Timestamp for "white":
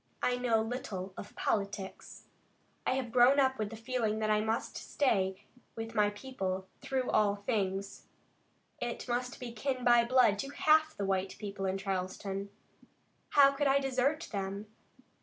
11.05-11.35